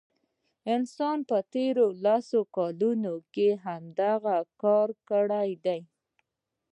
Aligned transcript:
انسان 0.75 1.17
په 1.29 1.37
تیرو 1.53 1.85
لسو 2.05 2.39
کلونو 2.55 3.13
کې 3.33 3.47
همدغه 3.65 4.37
کار 4.61 4.89
کړی 5.09 5.49
دی. 5.65 5.81